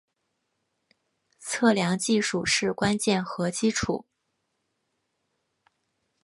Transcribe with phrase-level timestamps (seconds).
[1.37, 4.07] 测量技术是关键和基础。